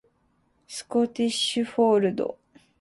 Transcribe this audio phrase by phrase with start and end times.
[0.67, 2.39] スコティッシュフォールド